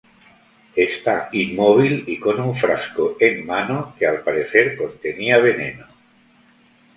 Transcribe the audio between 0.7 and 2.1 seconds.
Está inmóvil